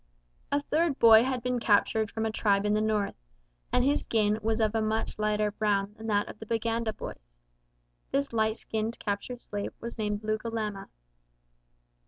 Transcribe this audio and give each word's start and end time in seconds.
A 0.51 0.63
third 0.63 0.97
boy 0.97 1.23
had 1.23 1.43
been 1.43 1.59
captured 1.59 2.09
from 2.09 2.25
a 2.25 2.31
tribe 2.31 2.65
in 2.65 2.73
the 2.73 2.81
north, 2.81 3.13
and 3.71 3.83
his 3.85 4.01
skin 4.01 4.39
was 4.41 4.59
of 4.59 4.73
a 4.73 4.81
much 4.81 5.19
lighter 5.19 5.51
brown 5.51 5.93
than 5.95 6.07
that 6.07 6.27
of 6.27 6.39
the 6.39 6.47
Baganda 6.47 6.91
boys. 6.91 7.29
This 8.09 8.33
light 8.33 8.57
skinned 8.57 8.97
captured 8.97 9.41
slave 9.41 9.73
was 9.79 9.99
named 9.99 10.23
Lugalama. 10.23 10.87